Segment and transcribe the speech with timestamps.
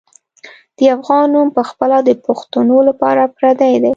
[0.77, 3.89] د افغان نوم پخپله د پښتنو لپاره پردی دی.